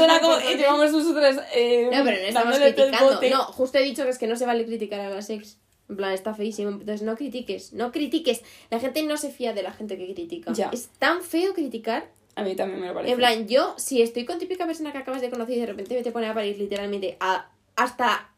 [0.00, 1.36] Era lo como, y llevamos nosotros.
[1.54, 3.20] Eh, No, pero no estamos criticando.
[3.30, 5.58] No, justo he dicho que es que no se vale criticar a las ex.
[5.88, 6.70] En plan, está feísimo.
[6.70, 7.72] Entonces no critiques.
[7.72, 8.42] No critiques.
[8.70, 10.52] La gente no se fía de la gente que critica.
[10.52, 10.68] Ya.
[10.72, 12.10] Es tan feo criticar.
[12.36, 13.12] A mí también me lo parece.
[13.12, 16.02] En plan, yo, si estoy con típica persona que acabas de conocer y de repente
[16.02, 18.30] te pone a parir literalmente a, hasta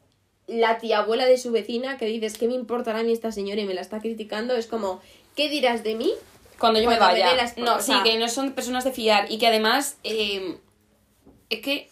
[0.51, 3.61] la tía abuela de su vecina que dices, ¿qué me importará a mí esta señora
[3.61, 4.55] y me la está criticando?
[4.57, 5.01] Es como,
[5.37, 6.13] ¿qué dirás de mí?
[6.59, 7.31] Cuando yo Cuando me me vaya.
[7.31, 9.97] dé las- no, o sí, que no son personas de fiar y que además.
[10.05, 10.57] eh,
[11.49, 11.89] es que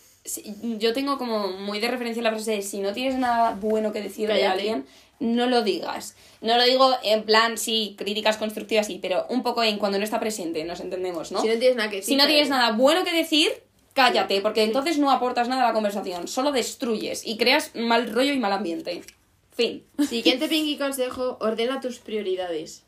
[0.78, 4.02] yo tengo como muy de referencia la frase de si no tienes nada bueno que
[4.02, 4.52] decir de Cállate.
[4.52, 4.86] alguien,
[5.20, 6.14] no lo digas.
[6.42, 10.04] No lo digo en plan, sí, críticas constructivas, sí, pero un poco en cuando no
[10.04, 11.40] está presente, nos entendemos, ¿no?
[11.40, 12.08] Si no tienes nada que decir.
[12.14, 13.50] Si no tienes nada bueno que decir,
[13.98, 18.32] cállate, porque entonces no aportas nada a la conversación, solo destruyes y creas mal rollo
[18.32, 19.02] y mal ambiente.
[19.50, 19.84] Fin.
[20.08, 22.84] Siguiente pinky consejo, ordena tus prioridades.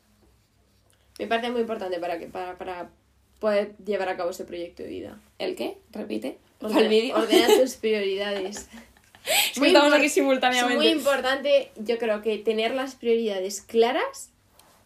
[1.19, 2.89] Me parece muy importante para que para, para
[3.39, 5.19] poder llevar a cabo ese proyecto de vida.
[5.37, 5.79] ¿El qué?
[5.91, 6.37] Repite.
[6.61, 8.69] Ordena, ordena tus prioridades.
[9.25, 10.77] Es estamos aquí Es simultáneamente.
[10.77, 14.29] muy importante, yo creo que tener las prioridades claras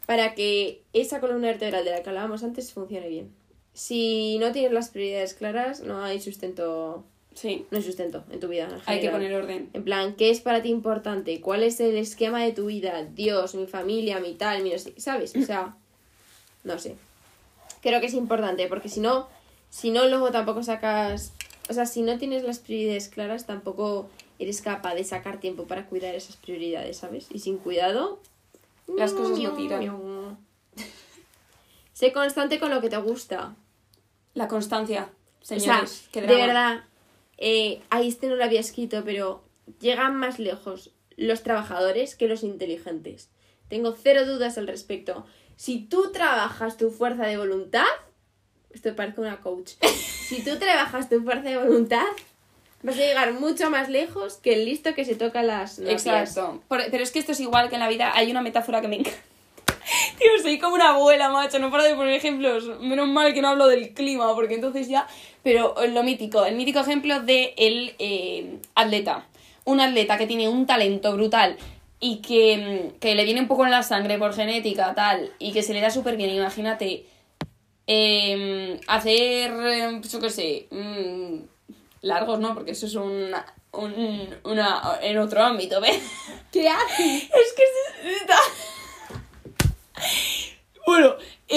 [0.08, 3.45] para que esa columna vertebral de la que hablábamos antes funcione bien.
[3.76, 8.48] Si no tienes las prioridades claras, no hay sustento, Sí, no hay sustento en tu
[8.48, 8.70] vida.
[8.70, 9.70] en hay que poner orden.
[9.74, 11.42] En plan, ¿qué es para ti importante?
[11.42, 13.04] ¿Cuál es el esquema de tu vida?
[13.04, 15.36] Dios, mi familia, mi tal, mi no sé, ¿sabes?
[15.36, 15.76] O sea,
[16.64, 16.96] no sé.
[17.82, 19.28] Creo que es importante, porque si no,
[19.70, 21.34] si no, luego tampoco sacas.
[21.70, 24.10] O sea, si no tienes las prioridades claras, tampoco
[24.40, 27.28] eres capaz de sacar tiempo para cuidar esas prioridades, ¿sabes?
[27.34, 28.22] Y sin cuidado.
[28.88, 30.38] Las cosas no tiran.
[31.94, 33.56] Sé constante con lo que te gusta.
[34.36, 35.10] La constancia,
[35.42, 36.08] O señores.
[36.12, 36.84] sea, de verdad,
[37.38, 39.44] eh, ahí este no lo había escrito, pero
[39.80, 43.30] llegan más lejos los trabajadores que los inteligentes.
[43.70, 45.26] Tengo cero dudas al respecto.
[45.56, 47.86] Si tú trabajas tu fuerza de voluntad,
[48.72, 49.72] esto parece una coach.
[50.26, 52.04] Si tú trabajas tu fuerza de voluntad,
[52.82, 56.04] vas a llegar mucho más lejos que el listo que se toca las napias.
[56.08, 56.64] Exacto.
[56.68, 58.12] Pero es que esto es igual que en la vida.
[58.16, 59.20] Hay una metáfora que me encanta.
[60.18, 61.60] Tío, soy como una abuela, macho.
[61.60, 62.80] No paro de poner ejemplos.
[62.80, 65.08] Menos mal que no hablo del clima, porque entonces ya.
[65.44, 69.28] Pero lo mítico, el mítico ejemplo de el eh, atleta.
[69.66, 71.58] Un atleta que tiene un talento brutal
[72.00, 75.52] y que, mm, que le viene un poco en la sangre por genética, tal, y
[75.52, 76.30] que se le da súper bien.
[76.30, 77.06] Imagínate
[77.88, 81.38] eh, hacer, eh, yo qué sé, mm,
[82.02, 82.54] largos, ¿no?
[82.54, 86.00] Porque eso es una, un, una, en otro ámbito, ¿ves?
[86.52, 87.24] ¿Qué haces?
[87.24, 87.64] Es que
[88.04, 88.38] se está...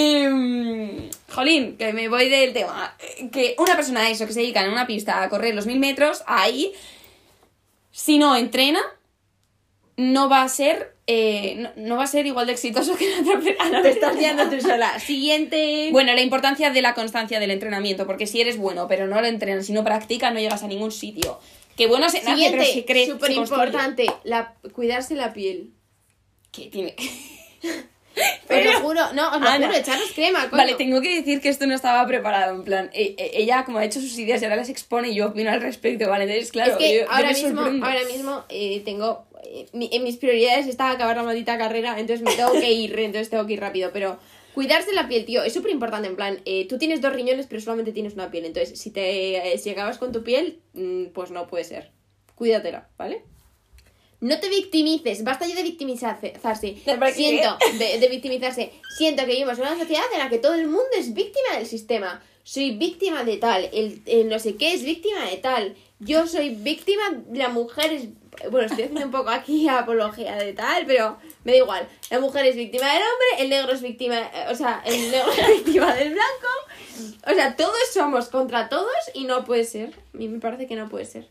[0.01, 2.97] Em, jolín, que me voy del tema.
[3.33, 6.23] Que una persona eso, que se dedica en una pista a correr los mil metros,
[6.27, 6.73] ahí,
[7.91, 8.81] si no entrena,
[9.97, 13.23] no va a ser, eh, no, no va a ser igual de exitoso que la
[13.23, 13.83] otra persona.
[13.83, 15.01] Te estás liando tú sola.
[15.01, 15.89] Siguiente.
[15.91, 19.27] Bueno, la importancia de la constancia del entrenamiento, porque si eres bueno, pero no lo
[19.27, 21.41] entrenas, si no practicas, no llegas a ningún sitio.
[21.77, 25.73] Que bueno se nace, pero se cree, súper importante, la, cuidarse la piel.
[26.53, 26.95] Que tiene...
[28.49, 29.67] Os lo juro, no, os lo Ana.
[29.67, 30.57] juro, echaros crema, coño.
[30.63, 33.79] Vale, tengo que decir que esto no estaba preparado, en plan, e- e- ella como
[33.79, 36.25] ha hecho sus ideas y ahora las expone y yo opino al respecto, ¿vale?
[36.25, 39.27] Entonces, claro, es que yo, yo ahora, me mismo, ahora mismo eh, tengo.
[39.45, 42.99] eh, mi- en mis prioridades está acabar la maldita carrera, entonces me tengo que ir,
[42.99, 43.91] entonces tengo que ir rápido.
[43.93, 44.19] Pero
[44.55, 46.09] cuidarse la piel, tío, es súper importante.
[46.09, 48.45] En plan, eh, tú tienes dos riñones, pero solamente tienes una piel.
[48.47, 51.91] Entonces, si te eh, si acabas con tu piel, mm, pues no puede ser.
[52.35, 53.23] Cuídatela, ¿vale?
[54.21, 56.35] No te victimices, basta ya de victimizarse.
[57.15, 58.73] Siento, de, de victimizarse.
[58.97, 61.67] Siento que vivimos en una sociedad en la que todo el mundo es víctima del
[61.67, 62.21] sistema.
[62.43, 65.77] Soy víctima de tal, el, el no sé qué es víctima de tal.
[66.01, 67.03] yo soy víctima,
[67.33, 68.09] la mujer es...
[68.51, 71.89] Bueno, estoy haciendo un poco aquí apología de tal, pero me da igual.
[72.11, 74.31] La mujer es víctima del hombre, el negro es víctima...
[74.51, 77.23] O sea, el negro es víctima del blanco.
[77.31, 79.91] O sea, todos somos contra todos y no puede ser.
[80.13, 81.29] A mí me parece que no puede ser.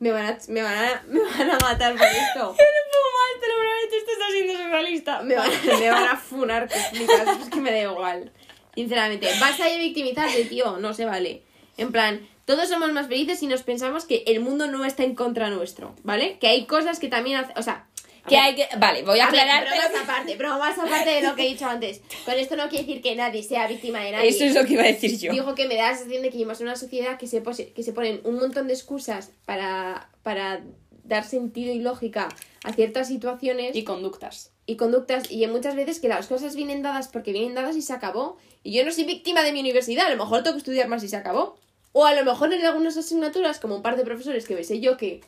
[0.00, 2.34] Me van a, me van a, me van a matar por esto.
[2.34, 5.22] Yo no puedo más, te lo prometo, esto está siendo surrealista.
[5.22, 8.32] Me van, a- me van a funar que es que me da igual.
[8.74, 11.42] Sinceramente, vas a victimizarte, tío, no se vale.
[11.76, 15.14] En plan, todos somos más felices si nos pensamos que el mundo no está en
[15.14, 16.38] contra nuestro, ¿vale?
[16.40, 17.86] Que hay cosas que también hace, o sea,
[18.30, 18.68] Que ver, hay que...
[18.78, 19.64] Vale, voy a a ver, aclarar...
[19.68, 22.00] bromas aparte, bromas aparte de lo que he dicho antes.
[22.24, 24.28] Con esto no quiere decir que nadie sea víctima de nadie.
[24.28, 25.32] Eso es lo que iba a decir yo.
[25.32, 27.72] Digo que me da la sensación de que vivimos en una sociedad que se, pose-
[27.74, 30.62] que se ponen un montón de excusas para, para
[31.04, 32.28] dar sentido y lógica
[32.64, 34.52] a ciertas situaciones Y conductas.
[34.66, 37.82] y conductas y en muchas veces que las cosas vienen dadas porque vienen dadas y
[37.82, 38.36] se acabó.
[38.62, 41.02] Y yo no soy víctima de mi universidad, a lo mejor tengo que estudiar más
[41.02, 41.56] y se acabó.
[41.92, 44.78] O a lo mejor en algunas asignaturas, como un par de profesores que me sé
[44.78, 45.22] yo que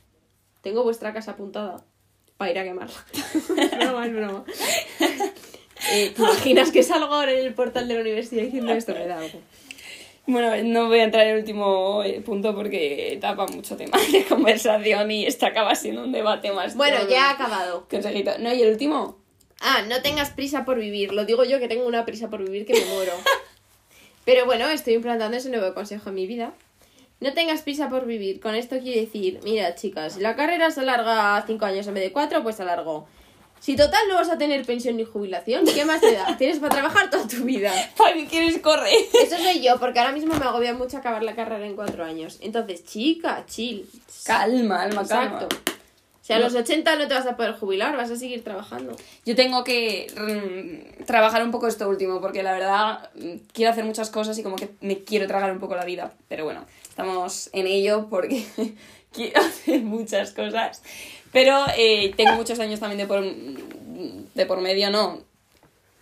[0.61, 1.85] tengo vuestra casa apuntada
[2.43, 2.97] para ir a quemarla.
[3.79, 4.45] broma, es broma.
[5.91, 8.95] Eh, ¿Te imaginas que salgo ahora en el portal de la universidad diciendo esto?
[8.95, 9.41] Me da algo.
[10.29, 14.25] Bueno, no voy a entrar en el último eh, punto porque tapa mucho tema de
[14.25, 16.77] conversación y esto acaba siendo un debate más.
[16.77, 17.89] Bueno, ya ha acabado.
[17.91, 18.31] Consejito.
[18.39, 19.19] No, y el último.
[19.61, 21.13] Ah, no tengas prisa por vivir.
[21.13, 23.15] Lo digo yo que tengo una prisa por vivir que me muero.
[24.25, 26.53] Pero bueno, estoy implantando ese nuevo consejo en mi vida.
[27.23, 28.41] No tengas prisa por vivir.
[28.41, 31.95] Con esto quiero decir, mira, chicas, si la carrera se alarga a 5 años en
[31.95, 33.07] vez de 4, pues se alargó.
[33.61, 36.37] Si total no vas a tener pensión ni jubilación, ¿qué más te da?
[36.39, 37.73] Tienes para trabajar toda tu vida.
[37.97, 38.93] ¿Para qué quieres correr?
[39.15, 42.39] Eso soy yo, porque ahora mismo me agobia mucho acabar la carrera en 4 años.
[42.41, 43.89] Entonces, chica, chill.
[44.25, 45.43] Calma, alma, calma.
[45.43, 45.73] Exacto.
[46.23, 48.95] Si a los 80 no te vas a poder jubilar, vas a seguir trabajando.
[49.27, 53.85] Yo tengo que mm, trabajar un poco esto último, porque la verdad mm, quiero hacer
[53.85, 56.13] muchas cosas y como que me quiero tragar un poco la vida.
[56.29, 58.45] Pero bueno, estamos en ello porque
[59.13, 60.83] quiero hacer muchas cosas.
[61.33, 65.21] Pero eh, tengo muchos años también de por, de por medio, no,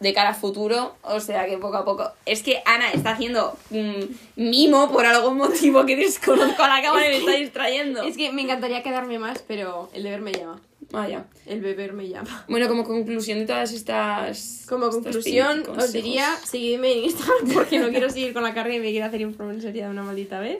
[0.01, 0.97] de cara a futuro.
[1.03, 2.11] O sea que poco a poco...
[2.27, 4.03] Es que Ana está haciendo mm,
[4.35, 8.03] mimo por algún motivo que desconozco a la cámara y me está distrayendo.
[8.03, 10.61] Es que me encantaría quedarme más, pero el deber me llama.
[10.91, 11.25] Vaya.
[11.47, 12.45] El beber me llama.
[12.49, 14.65] Bueno, como conclusión de todas estas...
[14.69, 18.81] Como conclusión, os diría, seguidme en Instagram porque no quiero seguir con la carrera y
[18.81, 20.59] me quiero hacer influencer ya de una maldita vez.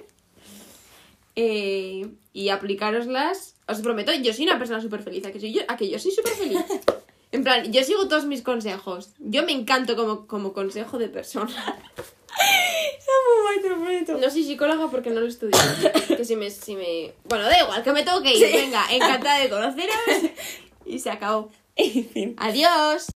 [1.43, 3.55] Eh, y aplicároslas.
[3.67, 5.25] Os prometo, yo soy una persona súper feliz.
[5.25, 5.63] ¿A que, soy yo?
[5.69, 6.59] ¿A que yo soy súper feliz?
[7.33, 9.11] En plan, yo sigo todos mis consejos.
[9.21, 11.81] Yo me encanto como, como consejo de persona.
[14.21, 15.57] No soy psicóloga porque no lo estudié.
[16.17, 17.13] Que si me, si me...
[17.25, 18.53] Bueno, da igual, que me tengo que ir.
[18.53, 19.95] Venga, encantada de conoceros.
[20.87, 21.51] Y se acabó.
[22.37, 23.07] Adiós.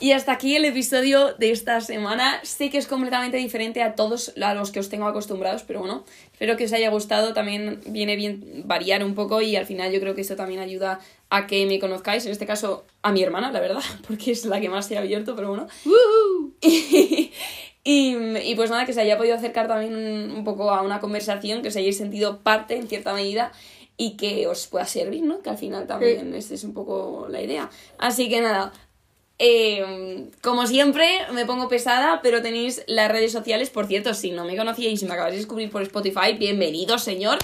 [0.00, 2.38] Y hasta aquí el episodio de esta semana.
[2.44, 6.04] Sé que es completamente diferente a todos a los que os tengo acostumbrados, pero bueno,
[6.32, 7.34] espero que os haya gustado.
[7.34, 11.00] También viene bien variar un poco y al final yo creo que esto también ayuda
[11.30, 12.24] a que me conozcáis.
[12.26, 15.00] En este caso, a mi hermana, la verdad, porque es la que más se ha
[15.00, 15.66] abierto, pero bueno.
[16.60, 17.32] Y,
[17.82, 21.00] y, y pues nada, que se haya podido acercar también un, un poco a una
[21.00, 23.50] conversación, que os hayáis sentido parte en cierta medida
[24.00, 25.42] y que os pueda servir, ¿no?
[25.42, 27.68] Que al final también esta es un poco la idea.
[27.98, 28.72] Así que nada,
[29.38, 33.70] eh, como siempre, me pongo pesada, pero tenéis las redes sociales.
[33.70, 37.38] Por cierto, si no me conocíais y me acabáis de descubrir por Spotify, bienvenido, señor,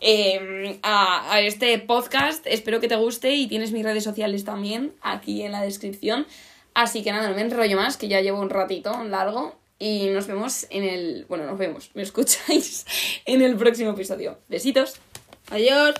[0.00, 2.46] eh, a, a este podcast.
[2.46, 6.26] Espero que te guste y tienes mis redes sociales también aquí en la descripción.
[6.74, 9.56] Así que nada, no me enrollo más, que ya llevo un ratito largo.
[9.80, 11.24] Y nos vemos en el.
[11.28, 12.84] Bueno, nos vemos, me escucháis
[13.24, 14.38] en el próximo episodio.
[14.48, 15.00] Besitos.
[15.50, 15.94] Adiós.